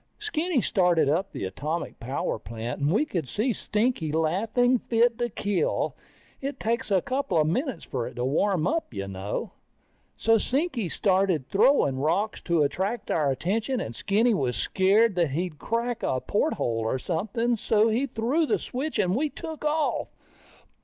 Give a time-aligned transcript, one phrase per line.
[0.17, 5.29] Skinny started up the atomic power plant, and we could see Stinky laughing fit to
[5.29, 5.95] kill.
[6.41, 9.51] It takes a couple of minutes for it to warm up, you know.
[10.17, 15.59] So Stinky started throwing rocks to attract our attention, and Skinny was scared that he'd
[15.59, 20.07] crack a porthole or something, so he threw the switch and we took off.